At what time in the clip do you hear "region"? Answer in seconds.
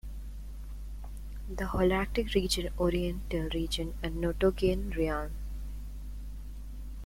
2.33-2.73, 3.53-3.93